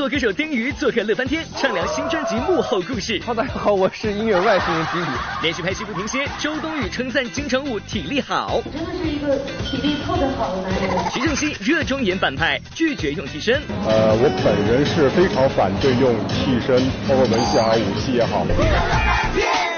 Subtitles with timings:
[0.00, 3.20] 作歌手丁瑜做客乐翻天，畅聊新专辑幕后故事。
[3.20, 5.04] 哈，大家好，我是音乐外星人丁宇。
[5.42, 8.62] 连续拍戏不停歇，周冬雨称赞金城武体力好。
[8.72, 11.10] 真的是一个体力特别好的男人。
[11.12, 13.60] 徐正熙热衷演反派，拒绝用替身。
[13.86, 19.69] 呃，我本人是非常反对用替身，包括文戏也好，武戏也好。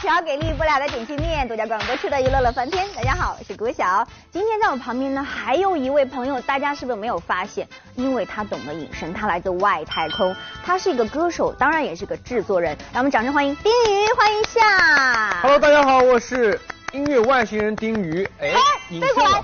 [0.00, 2.88] 条给力不了的点心面，独家广播吃的娱乐乐翻天。
[2.96, 4.08] 大家好，我是谷晓。
[4.32, 7.68] 今天在我旁边呢，还有一位朋友，大家是不是没有发现？
[7.96, 12.74] 因为他懂得隐身，他来自外太空，他是一个歌手，当然也是个制作人。
[12.94, 15.38] 让我们掌声欢迎丁鱼，欢迎下。
[15.42, 16.58] Hello，大家好，我是
[16.92, 18.26] 音乐外星人丁鱼。
[18.40, 18.48] 哎，
[18.88, 19.42] 对过来。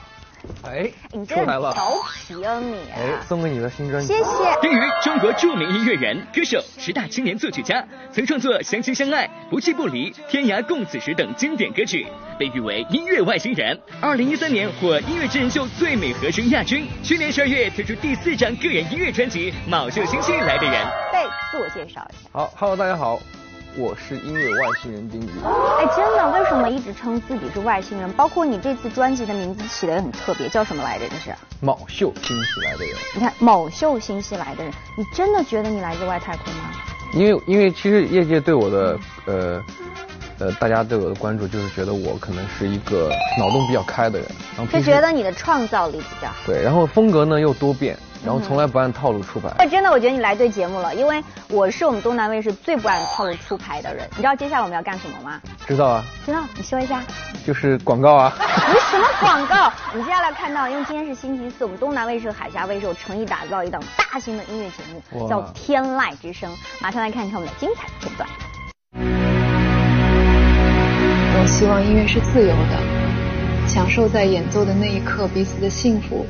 [0.64, 1.92] 哎，你真的调
[2.26, 2.74] 皮啊你！
[2.94, 4.08] 哎，送给你的新专辑。
[4.08, 4.30] 谢谢。
[4.60, 12.06] 丁瑜，中国著名音乐人、歌手、十大青年作曲家，曾创作《相亲相爱》《不弃不离》《天涯共此时》等经典歌曲，
[12.38, 13.78] 被誉为音乐外星人。
[14.00, 16.86] 二零一三年获音乐真人秀最美和声亚军。
[17.02, 20.74] 去年十二月推出第四张个人音乐专辑《卯秀星星来的人》。
[21.12, 22.30] 对，自我介绍一下。
[22.32, 23.20] 好，Hello，大家好。
[23.78, 25.28] 我是音乐外星人丁宇。
[25.44, 26.30] 哎，真的？
[26.32, 28.10] 为什么一直称自己是外星人？
[28.14, 31.06] 包括你这次专辑的名字起的也很特别，叫什么来着？
[31.10, 32.94] 这是某秀新西来的人。
[33.14, 36.70] 你看，某秀新西来的人，你真的觉得你来自外太空吗？
[37.12, 39.62] 因为，因为其实业界对我的，呃，
[40.38, 46.34] 呃，大家对我的关注就是觉得我可能是一个脑洞比较开的人，然后就觉得你的创造力比较好。
[46.46, 47.96] 对，然后风格呢又多变。
[48.24, 49.48] 然后从来不按套路出牌。
[49.56, 54.08] 那真的，我觉得你来对节目了，因为我是我们东南卫视最不按套路出牌的人。
[54.12, 55.40] 你知道接下来我们要干什么吗？
[55.64, 56.04] 知道啊。
[56.24, 57.00] 知道，你说一下。
[57.46, 58.32] 就是广告啊。
[58.40, 59.70] 你什么广告？
[59.94, 63.80] 你接下来看到，因为今天是星期四，我们东南卫视、海峡卫视有诚意打造一档
[64.12, 66.50] 大型的音乐节目，叫《天籁之声》。
[66.80, 68.28] 马上来看一看我们的精彩片段。
[71.46, 72.76] 希望音乐是自由的，
[73.68, 76.26] 享受在演奏的那一刻彼此的幸福。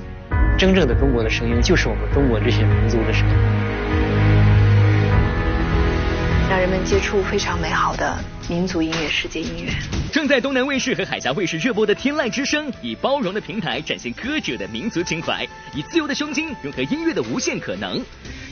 [0.59, 3.35] 真正的中国的声音，就是我们中国这些民族的声音，
[6.49, 8.17] 让人们接触非常美好的
[8.49, 9.73] 民族音乐、世界音乐。
[10.13, 18.01] 正在东南卫视和海峡卫视热播的《天籁之声》，以包容的平台展现歌者的民族情怀，以自由的胸襟融合音乐的无限可能。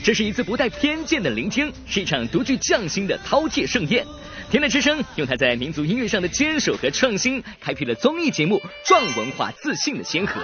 [0.03, 4.05] 这是一次不带偏见的聆听，是一场独具匠心的饕餮盛宴。
[4.51, 10.39] 天籁之声用它在民族音乐上的坚守和创新，开辟了综艺节目壮文化自信的先河。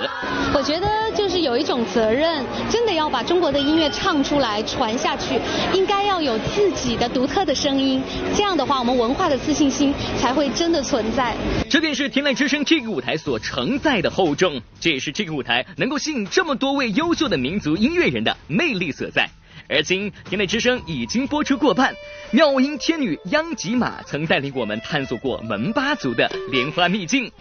[0.56, 5.40] 我觉得就是有一种责任，真的要把中国的音乐唱出来、传下去，
[5.72, 8.02] 应该要有自己的独特的声音。
[8.35, 11.35] 这样的话，我们文化的自信心才会真的存在。
[11.69, 19.29] 这便是天籁之声这个舞台所承载的厚重，这也是这个舞台能够吸引这么多位优秀的民族音乐人的魅力所在。
[19.69, 21.94] 而今，天籁之声已经播出过半。
[22.31, 27.31] 妙音天女央吉玛曾带领我们探索过门巴族的莲花秘境。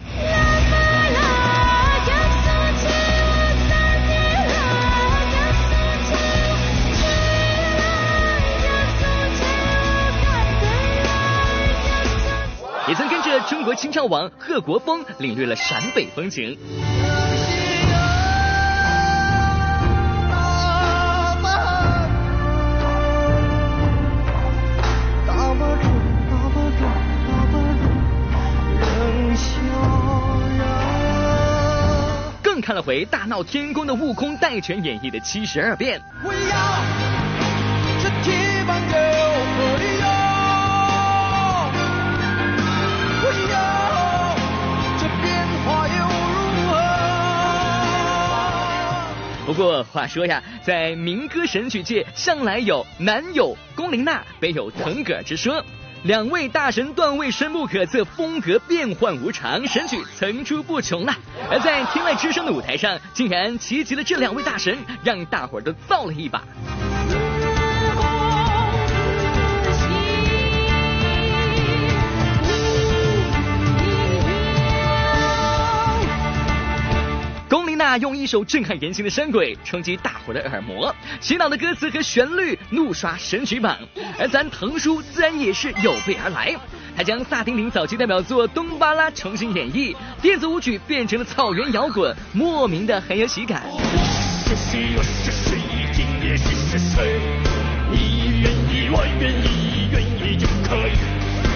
[13.49, 16.57] 中国清唱王贺国锋领略了陕北风情。
[32.43, 36.01] 更看了回大闹天宫的悟空戴拳演绎的七十二变。
[49.51, 55.61] 不过话说呀，在民歌神曲界，向来有南有龚琳娜，北有腾格尔之说。
[56.03, 61.13] 两位大神段位深不可测，风格变幻无常，神曲层出不穷啊。
[61.49, 66.41] 而在天籁之声的舞台上，竟然齐集了这两位大神，让大伙儿都造了一把。
[77.91, 83.77] 他用一首震撼人心的山鬼冲击大伙的耳膜，洗脑的歌词和旋律怒刷神曲榜，
[84.17, 86.55] 而咱腾叔自然也是有备而来，
[86.95, 93.61] 他将萨顶顶早期代表作《东巴拉》重新演绎，电子舞曲变成了草原摇滚，莫名的很有喜感。
[97.91, 100.95] 你愿意，我愿意，愿意就可以。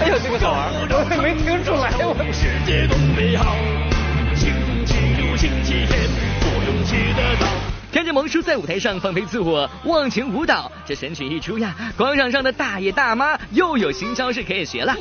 [0.02, 1.90] 哎呦，这个好玩，我没听出来，
[7.92, 14.94] 看着萌叔在舞台上放飞自我，忘情舞蹈，这神曲一出呀，广场上的大爷大妈又有新招式可以学了。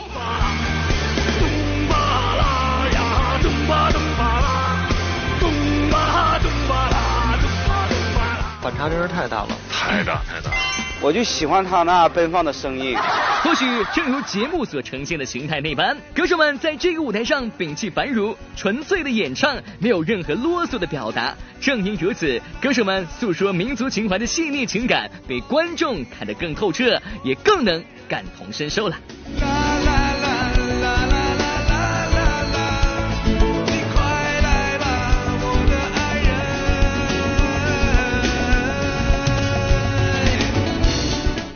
[8.61, 10.84] 反差真是太大了，太大太大。
[11.01, 12.97] 我就喜欢他那奔放的声音。
[13.43, 21.35] 或许正如节目所呈现的形态那般，歌手们在这个舞台上摒弃繁缛，纯粹的演唱，没有任何啰嗦的表达。
[21.61, 28.97] 正因如此，歌手们诉说民族情怀的细腻情感，被观众看得更透彻，也更能感同身受了。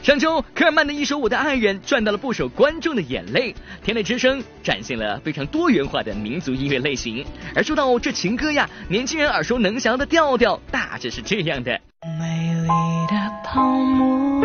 [0.09, 3.53] 上周，科尔曼的一首《我的爱人》赚到了不少观众的眼泪。
[3.83, 7.23] 天籁之声展现了非常多元化的民族音乐类型。
[7.53, 11.79] 而说到这情歌呀，年轻人耳熟能详的调调大致是这样的。
[12.19, 12.67] 美丽
[13.07, 14.43] 的泡沫，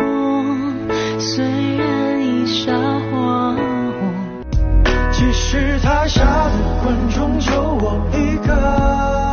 [1.17, 2.71] 虽然已烧
[3.09, 3.55] 火，
[5.11, 9.24] 其实台下的观众就我一个。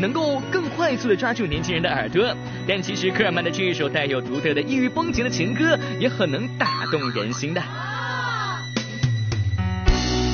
[0.00, 2.34] 能够更快速的抓住年轻人的耳朵，
[2.66, 7.62] 但其实科尔曼的这一首带有独特的异域风情的情歌，也很能打动人心的。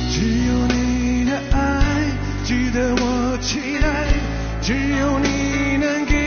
[0.09, 2.07] 只有你的爱
[2.45, 4.07] 值得我期待，
[4.63, 6.26] 只有你能给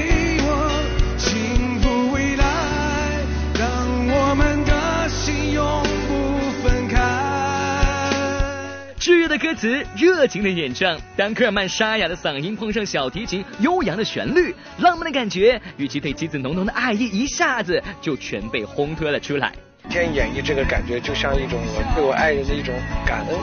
[9.10, 9.16] 开。
[9.16, 19.52] 炙热的歌词，热情的演唱，当科尔曼沙哑的嗓音碰上小提琴悠扬的旋律，浪漫的感觉与其对妻子浓浓的爱意，一下子就全被烘托了出来。
[19.90, 23.36] 今天演绎这个感觉，就像一种我对我爱人的一种感恩。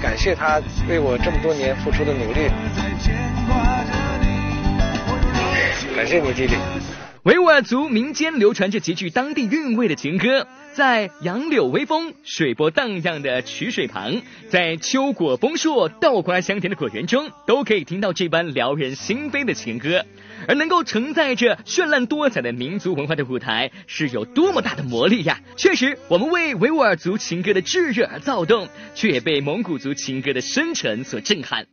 [0.00, 2.48] 感谢他为我这么多年付出的努力，
[5.96, 6.54] 感谢你弟弟。
[7.24, 20.02] 维吾尔族民间流传着极具当地韵味的情歌，在杨柳微风、水波荡漾的曲水旁，在秋果丰硕、稻瓜香甜的果园中，都可以听到这般撩人心扉的情歌。
[20.48, 25.38] 而能够承载着绚烂多彩的民族文化的舞台，是有多么大的魔力呀！
[25.58, 31.66] 确实，我们为维吾尔族情歌的炙热而躁动，却也被蒙古族情歌的深沉所震撼。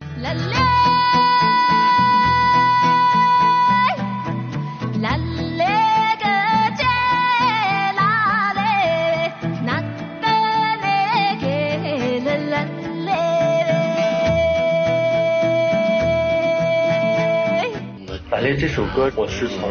[18.56, 19.70] 这首歌我是从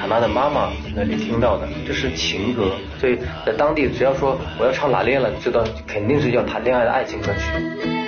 [0.00, 8.03] 他妈的妈妈那里听到的，这是情歌，所以在当地只要说我要唱拉链了，知道肯定是要谈恋爱的爱情歌曲。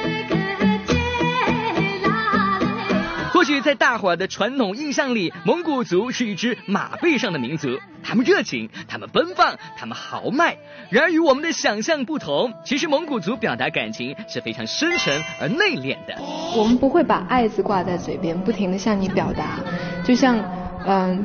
[3.61, 10.57] 在大伙的传统印象里，蒙古族是一支马背上的民族，他们热情，他们奔放，他们豪迈。
[10.91, 16.15] 然而与我们的想象不同，其实蒙古族表达感情是非常深沉而内敛的。
[16.57, 19.61] 我们不会把爱字挂在嘴边，不停的向你表达，
[20.05, 20.39] 就像
[20.87, 21.25] 嗯，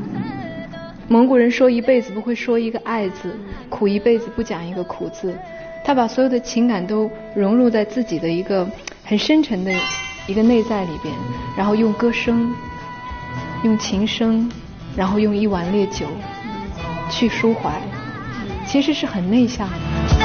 [1.07, 3.39] 蒙古人说一辈子不会说一个爱字，
[3.69, 5.37] 苦一辈子不讲一个苦字，
[5.83, 8.67] 他把所有的情感都融入在自己的一个
[9.03, 9.71] 很深沉的。
[10.27, 11.13] 一个内在里边，
[11.57, 12.53] 然后用歌声，
[13.63, 14.49] 用琴声，
[14.95, 16.07] 然后用一碗烈酒
[17.09, 17.81] 去抒怀，
[18.67, 20.20] 其实是很内向的。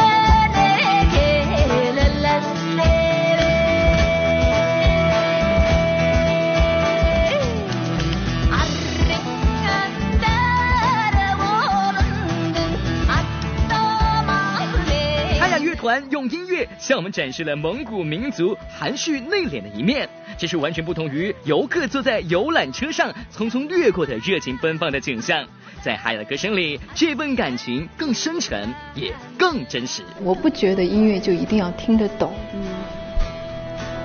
[16.10, 25.44] 用音乐向我们展示了蒙古民族含蓄内敛的一面，这是完全不同于游客坐在游览车上匆匆掠过的热情奔放的景象。
[25.82, 30.02] 在海的歌声里，这份感情更深沉，也更真实。
[30.22, 32.32] 我不觉得音乐就一定要听得懂，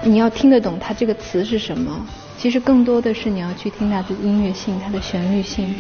[0.03, 2.05] 你要听得懂它这个词是什么。
[2.37, 5.73] 其实更多的是你要去听它的音乐性，它的旋律性。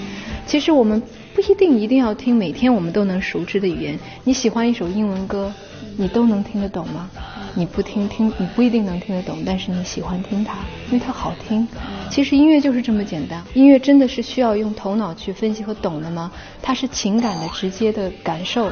[0.45, 1.01] 其实我们
[1.33, 3.99] 不一定一定要听每天我们都能熟知的语言。
[4.23, 5.51] 你喜欢一首英文歌。
[5.97, 7.09] 你都能听得懂吗？
[7.53, 11.67] 你不听听，你不一定能听得懂，但是你喜欢听它，因为它好听。
[12.09, 16.31] 其实音乐就是这么简单，音乐真的是需要用头脑去分析和懂的吗？
[16.61, 18.71] 它是情感的直接的感受。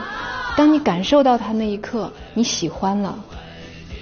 [0.56, 3.18] 当你感受到它那一刻，你喜欢了。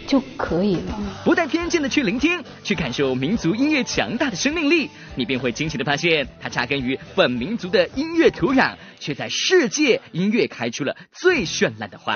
[0.08, 0.98] 就可以了。
[1.26, 12.16] 不带偏见的去聆听，去感受民族音乐强大的生命力，你便会惊奇的发现，它扎根于本民族的音乐土壤，却在世界音乐开出了最绚烂的花。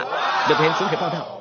[0.49, 1.39] 乐篇综合报道。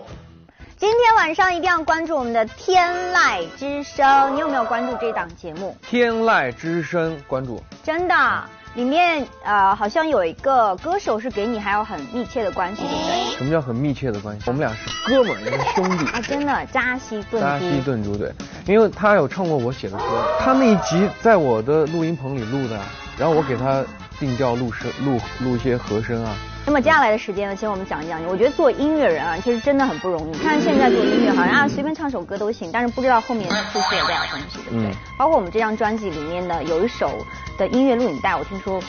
[0.77, 5.77] 今天晚上一定要关注我们的《天籁之声》，你有没有关注这档节目？
[5.83, 7.63] 天籁之声，关注。
[7.85, 8.45] 真的，
[8.75, 13.37] 里面呃好像有一个歌手是给你还有很密切的关系，对不对？
[13.37, 14.45] 什么叫很密切的关系？
[14.47, 16.07] 我们俩是哥们儿，也是兄弟。
[16.07, 18.33] 啊，真的，扎西顿扎西顿珠对，
[18.67, 22.81] 因为他有唱过我写的歌，他那一集在我的录音棚里录的，
[23.21, 23.85] 然后我给他
[24.19, 26.35] 定调录声，录录一些和声啊。
[26.65, 28.19] 那么接下来的时间呢，其实我们讲一讲。
[28.27, 30.31] 我觉得做音乐人啊，其实真的很不容易。
[30.31, 34.95] 你看现在做音乐，好像啊随便唱首歌都行，但是不知道后面付出了多少东西，对不对？
[35.19, 37.27] 包括我们这张专辑里面的，有一首
[37.59, 38.81] 的音乐录影带，我听说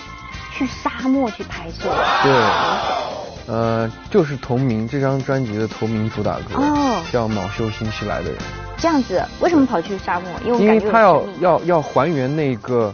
[0.54, 1.90] 去沙漠去拍摄。
[2.24, 8.38] 对，呃，就是同名这张专辑的同名主打歌，哦，叫《卯修新西来的人》。
[8.78, 10.30] 这样子，为什么跑去沙漠？
[10.46, 12.94] 因为因为他要要要还原那个。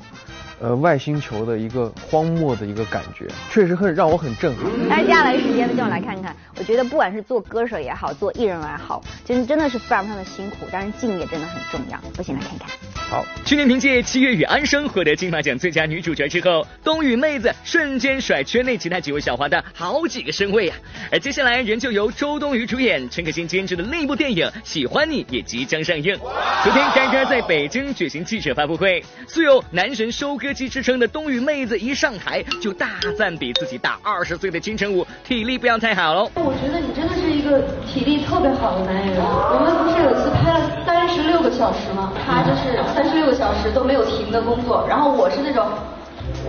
[0.59, 4.63] 呃，外星球的一个荒漠的一个感觉，确实很让我很震撼。
[4.89, 6.35] 那接下来的时间呢，就来看看。
[6.57, 11.99] 我觉得不管是做歌手也好，做艺人也好，真真的是非常非常的辛苦，但是敬业真的很重要。
[12.17, 12.67] 我先来看看。
[12.95, 20.77] 好，去年凭借《七月与安生》获得金马奖最佳女主角之后，冬雨妹子瞬间甩圈内其他几位小花的好几个身位啊！
[21.11, 26.17] 而接下来仍旧由周冬雨主演、陈可辛监制的另一部电影《喜欢你》也即将上映。
[26.63, 32.87] 昨天该片在北京举行记者发布会，素有男神收割机之称的冬雨妹子一上台就大
[33.17, 36.31] 赞比自己大二十岁的金城武体力不要太好喽。
[36.35, 39.17] 我觉得你真的是一个体力特别好的男人。
[39.17, 42.13] 我们不是有次拍了三十六个小时吗？
[42.25, 42.77] 他就是。
[42.93, 45.65] 三十六个小时都没有停的工作，然后我是那种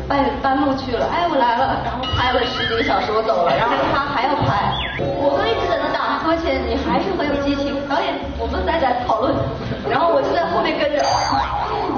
[0.08, 4.72] 半半路去了，哎，我来了，然后拍了十几个小时，我走了，然后他还要拍，
[5.20, 7.76] 我都一直在那打呵欠，你还是很有激情。
[7.88, 9.17] 导演，我们在在讨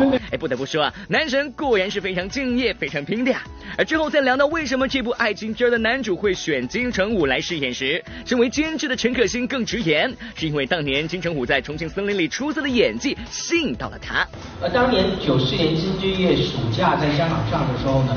[0.31, 3.43] 哎，不得不说啊，男神果然是非常敬业、非常拼的呀。
[3.77, 14.27] 而之后再聊到为什么这部爱情片的男主会选金城武来饰演时，身为监制的陈可辛更直言，是因为当年金城武在《重庆森林》里出色的演技吸引到了他。
[14.61, 18.17] 而当年九四年金枝玉叶暑假在香港上的时候呢，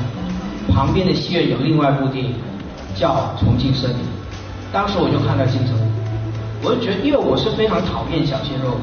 [0.68, 2.34] 旁边的戏院有另外一部电影
[2.96, 3.96] 叫《重庆森林》，
[4.72, 8.78] 当时我就看到金城武，我就觉得，因为我是非常讨厌小鲜肉。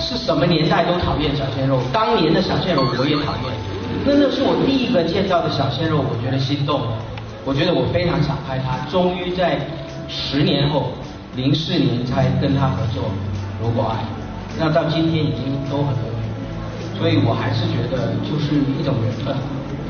[0.00, 3.52] 是什么年代都讨厌小鲜肉，当年的小鲜肉我也讨厌。
[4.04, 6.96] 那那是我第一个见到的小鲜肉，我觉得心动了，
[7.44, 8.78] 我觉得我非常想拍他。
[8.90, 9.60] 终于在
[10.08, 10.92] 十年后，
[11.36, 13.04] 零四年才跟他合作
[13.62, 13.96] 《如果爱》，
[14.58, 16.24] 那到今天已经都很多年，
[16.98, 19.36] 所以我还是觉得就是一种缘分。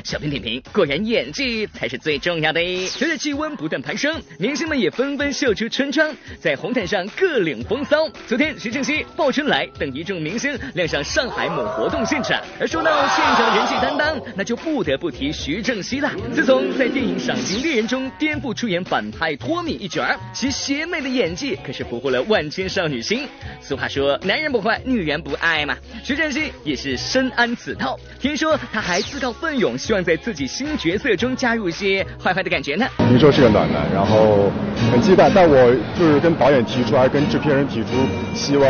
[0.05, 2.61] 小编点评：果然演技才是最重要的。
[2.87, 8.09] 随着气温不断攀升，明星们也纷纷秀出春装，在红毯上各领风骚。
[8.27, 12.41] 昨天，徐正熙、鲍春来等一众明星亮相上海某活动现场。
[12.61, 16.13] 而说到现场人气担当，那就不得不提徐正熙了。
[16.35, 23.27] 自从在电影《赏金猎人》中颠覆出演反派托米一角，其邪魅的演技可是俘获了万千少女心。
[23.61, 25.77] 俗话说，男人不坏，女人不爱嘛。
[26.05, 27.99] 徐正熙也是深谙此道。
[28.21, 29.71] 听说他还自告奋勇。
[29.91, 32.87] 希望在自己新角色中加入一些坏坏的感觉呢。
[33.09, 34.49] 听说是个暖男，然后
[34.93, 35.29] 很期待。
[35.35, 37.89] 但我就是跟导演提出，还跟制片人提出，
[38.33, 38.65] 希望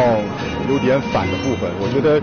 [0.71, 1.69] 有点反的部分。
[1.79, 2.19] 我觉得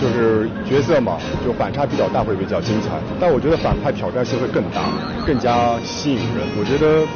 [0.00, 2.98] 就是角色嘛，就反差比较大，会比较精彩。
[3.20, 4.82] 但我觉得反派挑战性会更大，
[5.24, 6.42] 更加吸引人。
[6.58, 7.06] 我觉得。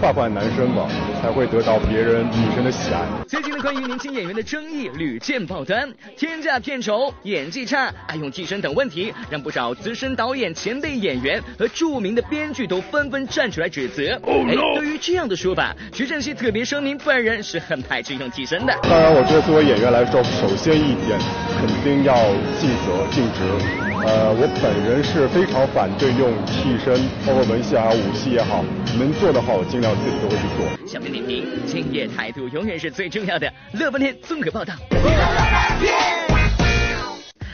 [0.00, 0.88] 坏坏男生吧，
[1.20, 3.02] 才会得到别人女生的喜爱。
[3.28, 14.02] 最近的关于年轻演员的争议屡见报端，天价片酬、演技差、爱用替身等问题，让不少资深导演、前辈演员和著名的编剧都纷纷站出来指责。
[14.26, 18.74] 哎，对于这样的说法，徐正熙特别声明，本人是很排斥用替身的。
[18.82, 21.18] 当然，我觉得作为演员来说，首先一点
[21.58, 22.14] 肯定要
[22.58, 23.89] 尽责尽职。
[24.02, 28.64] 呃，我本人是非常反对用替身，包括文戏啊，武戏也好，
[28.98, 30.86] 能做的话，我尽量自己都会去做。
[30.86, 33.52] 小编点评：敬业态度永远是最重要的。
[33.72, 34.74] 乐翻天综合报道。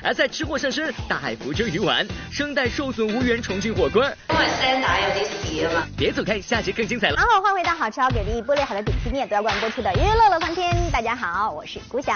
[0.05, 4.05] 而在吃货上身，大海福州鱼丸，声带受损无缘重庆火锅。
[4.05, 5.85] 因为声带有点裂嘛。
[5.97, 7.17] 别走开，下集更精彩了。
[7.17, 10.73] 好，欢迎回到好吃好给力、玻璃好的顶级面，都要关播出的娱乐乐翻天。
[10.93, 12.13] 大家好，我是古晓。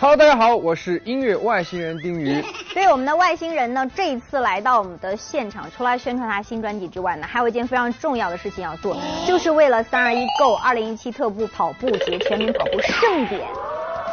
[0.00, 2.44] Hello，大家好，我是音乐外星人丁瑜。
[2.74, 8.96] 对我们的外星人呢，这一次来到我们的现场，除了宣传他新专辑之外呢，还有一件非常重要的事情要做，
[9.26, 13.48] 就是为了三二一 Go 二零一七特步跑步节全民跑步盛典，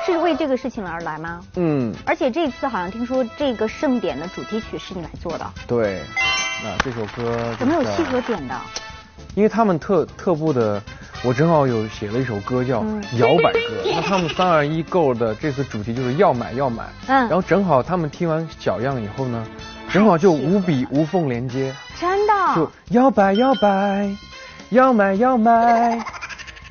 [0.06, 1.42] 是为这个事情而来吗？
[1.56, 1.94] 嗯。
[2.06, 5.52] 而且这次好像听说这个盛典的主题曲是你来做的。
[5.68, 6.04] 对，
[6.64, 8.56] 那这首歌怎么有契合点的？
[9.34, 10.82] 因为他们特特步的。
[11.24, 12.82] 我正好有写了一首歌叫
[13.18, 13.60] 《摇摆歌》，
[13.94, 19.46] 那他们三二一 Go 的这次主题就是要买要买，嗯，然后正好他们听完小样以后呢，
[19.92, 24.10] 正好就无比无缝连接，真的，就摇摆摇摆，
[24.70, 26.04] 要买要买。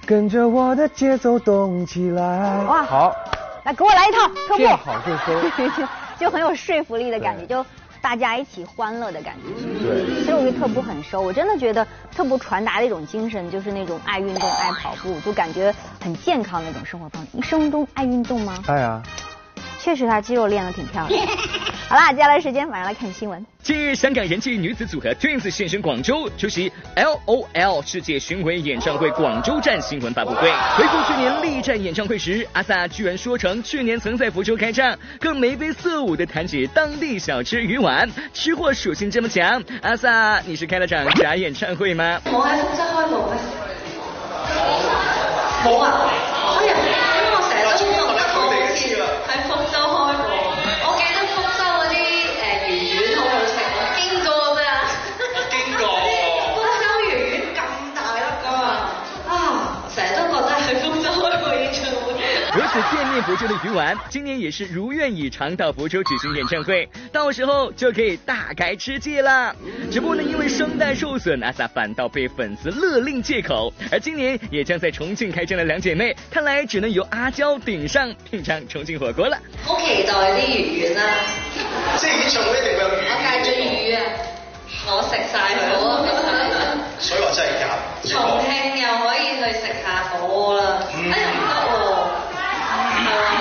[0.07, 2.65] 跟着我的节奏动起来。
[2.65, 3.15] 哇，好，
[3.63, 5.41] 来给我来一套特步，见好就收，
[6.19, 7.65] 就很有说服力的感觉，就
[8.01, 9.70] 大家一起欢乐的感觉。
[9.83, 17.29] 对，其实我跟特步很熟，我真的觉得特步传达的一种精神就是那种爱运动、爱跑步，就感觉很健康那种生活方式。
[17.33, 18.63] 你生活中爱运动吗？
[18.67, 19.03] 爱啊。
[19.83, 21.27] 确实，他肌肉练得挺漂亮。
[21.89, 23.45] 好啦，接下来时间马上来看新闻。
[23.63, 30.53] 近日，香港人气女子组合 Twins 现身广州，出席 LOL 世界巡回演唱会广州站新闻发布会。
[30.77, 39.63] 回顾去年力战演唱会时，阿 sa 居然说成去年曾在福州开唱，更眉飞色舞的谈起当地小吃鱼丸，吃货属性这么强。
[39.83, 42.21] 阿 sa，你是开了场假演唱会吗？
[42.27, 43.41] 我喺福州开幕咩？
[45.65, 46.30] 冇啊！
[62.53, 62.61] 會。
[62.61, 69.55] 如此惦念福州的鱼丸，今年也是如愿以偿到福州举行演唱会，到时候就可以大开吃戒了。
[69.91, 73.73] 只不过呢，因为声带受损，阿 sa 反倒被粉丝勒令戒口。
[73.91, 79.39] 而今年也将在重庆开张的两姐妹，看来只能由阿娇顶上品尝重庆火锅了。
[79.65, 81.15] 好期待啲魚丸啦！
[81.97, 84.01] 即係演唱會一定會有魚我戒咗魚啊，
[84.87, 86.07] 我食晒佢咯。
[86.99, 87.63] 所以話真係假？
[88.05, 91.25] 重慶又可以去食下火鍋啦，哎呀
[93.11, 93.40] Thank you.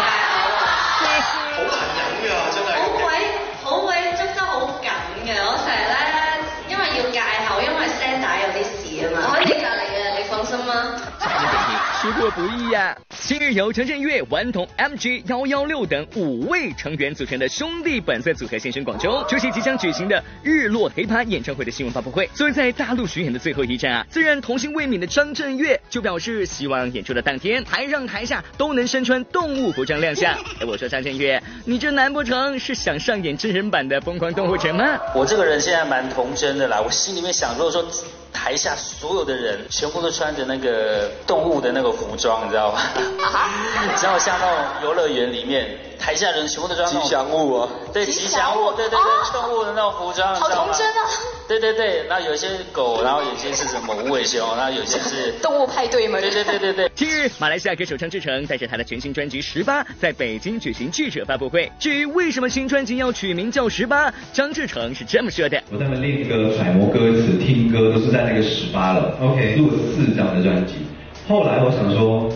[12.01, 22.25] 出过不易呀、近日由张震岳、顽童 MG 幺幺六等五位成员组成的兄弟本色组合现身广州，出席即将举行的日落黑趴演唱会的新闻发布会。
[22.33, 30.33] 作为在大陆巡演的最后一站啊，自然童心未泯的张震岳就表示，希望演出的当天台上台下都能身穿动物服装亮相。
[30.61, 34.99] 哎，我说张震岳，你这难不成是想上演真人版的《疯狂动物城》吗？
[35.13, 37.85] 我这个人现在蛮童真的啦，我心里面想，如果说
[38.33, 42.81] 台下所有的人全部都穿着那个动物的那个服装，你知道吗？
[44.01, 51.01] 然后像那种游乐园里面，台下人全部都穿吉祥物啊，对吉祥物，对对对，动物的那种服装，好童真啊？
[51.47, 56.19] 对对对，然后有些狗，然后有些是什么无尾熊，然后有些是动物派对嘛？
[56.19, 56.91] 对对对对对。
[56.95, 61.71] 近日，马来西亚歌手张志成带着他的全新专辑《十八》在北京举行记者发布会。
[61.77, 70.75] 至于为什么新专辑要取名叫《十八》，张志成是这么说的：我他们练歌、揣摩歌词、听歌都是在那个十八了，OK，录了四张的专辑。
[71.27, 72.29] 后来我想说，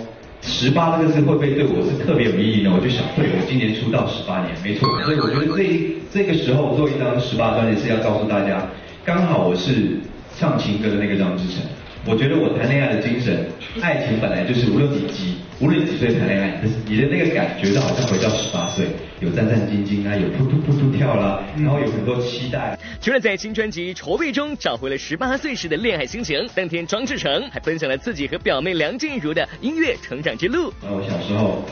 [0.46, 2.72] 十八这个字会不会对我是特别有意义呢？
[2.76, 8.68] 我就想，对我今年出道十八年，没错，所以我觉得这这个时候做一张十八专辑是要告诉大家，
[9.06, 9.98] 刚好我是
[10.38, 11.64] 唱情歌的那个张志成。
[12.06, 13.48] 我觉得我谈恋爱的精神，
[13.82, 18.88] 爱情本来就是无论你几无论几岁谈恋爱，你的那个感觉就好像回到十八岁，
[19.22, 22.78] 有战战兢兢啊，有扑突扑突跳啦，然后有很多期待。
[23.00, 30.74] 除了在新专辑筹备中找回了十八岁时的恋爱心情，当天庄志成还分享了自己和表妹梁静茹的音乐成长之路。
[30.82, 31.64] 呃，我小时候，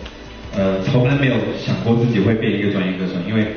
[0.55, 3.47] 呃，从来没有想过自己会变一个专业歌手，因为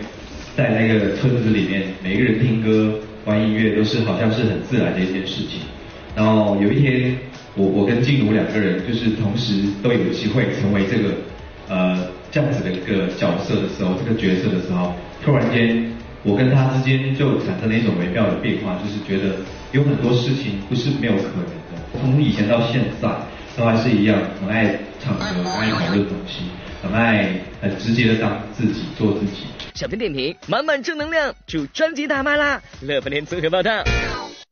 [0.56, 5.60] 在那个村子里面，每个人听歌、玩音乐都是好像是很自然的一件事情。
[6.14, 7.16] 然后有一天，
[7.57, 11.14] 我我跟静茹两个人就是同时都有机会成为这个
[11.68, 15.90] 呃这样子的一个角色的时候，这个角色的时候，突然间
[16.22, 19.37] 我跟他之间就产生了一种微妙的变化，就是觉得
[19.72, 22.00] 有很多事情不是没有可能的。
[22.00, 23.09] 从以前到现在，
[23.57, 26.44] 都还是一样，很爱唱歌，很爱讨论东西，
[26.83, 29.46] 很爱很直接的当自己，做自己。
[29.74, 32.62] 小编点评：满满正能量，祝专辑大卖啦！
[32.81, 33.83] 乐翻天综合报道。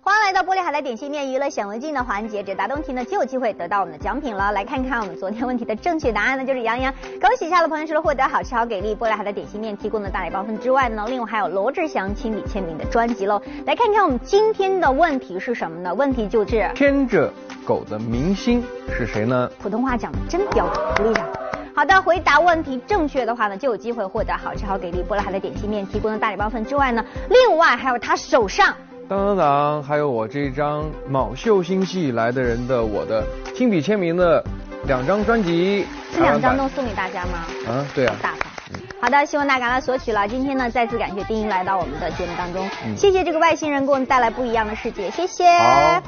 [0.04, 4.50] 欢迎来到玻璃海的点心面娱乐显微镜的环节，这答对题呢就有机会得到我们的奖品了。
[4.50, 6.92] 来看看我们昨天问题的正确答案呢，就是杨洋。
[7.20, 13.40] 恭喜一下的朋友除了获得好吃好给力玻璃海的点心面提供的大礼包分之外呢，另外还有罗志祥亲笔签名的专辑喽。
[13.64, 15.94] 来看看我们今天的问题是什么呢？
[15.94, 17.32] 问题就是牵着
[17.64, 18.60] 狗的明星
[18.90, 19.48] 是谁呢？
[19.62, 21.24] 普通话讲的真标准，鼓励一下。
[21.76, 28.74] 好的，回答问题正确的话呢，就有机会获得好吃好给力玻璃海的点心面提供的大礼包分之外呢，另外还有他手上。
[29.12, 29.82] 当当当！
[29.82, 33.22] 还有我这张卯秀星系来的人的我的
[33.54, 34.42] 亲笔签名的
[34.86, 37.44] 两张专辑，这两张都送给大家吗？
[37.68, 38.14] 啊，对啊。
[38.22, 38.38] 大方。
[39.02, 40.26] 好的，希望大家来索取了。
[40.26, 45.44] 今天呢，再次感谢丁一来到我们的节目当中，谢谢这个外星人给我们带来不一样的世界，谢谢。
[45.44, 46.02] 好。